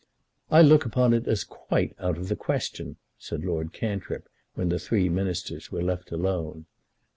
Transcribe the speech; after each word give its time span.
"I 0.49 0.63
look 0.63 0.83
upon 0.83 1.13
it 1.13 1.27
as 1.27 1.43
quite 1.43 1.95
out 1.99 2.17
of 2.17 2.27
the 2.27 2.35
question," 2.35 2.95
said 3.19 3.43
Lord 3.45 3.71
Cantrip, 3.71 4.27
when 4.55 4.69
the 4.69 4.79
three 4.79 5.09
Ministers 5.09 5.71
were 5.71 5.83
left 5.83 6.09
alone. 6.11 6.65